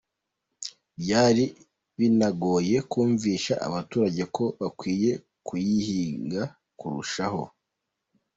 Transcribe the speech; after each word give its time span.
Byari 0.99 1.45
binagoye 1.97 2.75
kumvisha 2.91 3.53
abaturage 3.67 4.23
ko 4.35 4.43
bakwiye 4.59 5.11
kuyihinga 5.47 6.41
kurushaho. 6.79 7.43